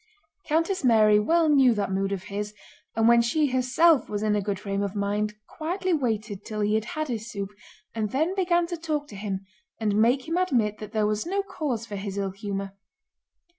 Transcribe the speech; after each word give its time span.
Countess 0.47 0.83
Mary 0.83 1.19
well 1.19 1.47
knew 1.47 1.75
that 1.75 1.91
mood 1.91 2.11
of 2.11 2.23
his, 2.23 2.55
and 2.95 3.07
when 3.07 3.21
she 3.21 3.51
herself 3.51 4.09
was 4.09 4.23
in 4.23 4.35
a 4.35 4.41
good 4.41 4.59
frame 4.59 4.81
of 4.81 4.95
mind 4.95 5.35
quietly 5.47 5.93
waited 5.93 6.43
till 6.43 6.61
he 6.61 6.73
had 6.73 6.85
had 6.85 7.07
his 7.07 7.29
soup 7.29 7.51
and 7.93 8.09
then 8.09 8.33
began 8.33 8.65
to 8.65 8.77
talk 8.77 9.07
to 9.09 9.15
him 9.15 9.45
and 9.79 9.95
make 9.95 10.27
him 10.27 10.37
admit 10.37 10.79
that 10.79 10.91
there 10.91 11.05
was 11.05 11.27
no 11.27 11.43
cause 11.43 11.85
for 11.85 11.97
his 11.97 12.17
ill 12.17 12.31
humor. 12.31 12.71